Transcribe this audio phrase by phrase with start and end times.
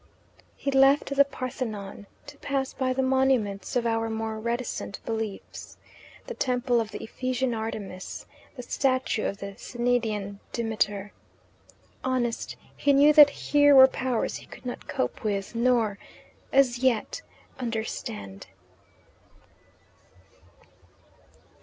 [0.55, 5.77] He left the Parthenon to pass by the monuments of our more reticent beliefs
[6.25, 8.25] the temple of the Ephesian Artemis,
[8.55, 11.11] the statue of the Cnidian Demeter.
[12.03, 15.99] Honest, he knew that here were powers he could not cope with, nor,
[16.51, 17.21] as yet,
[17.59, 18.47] understand.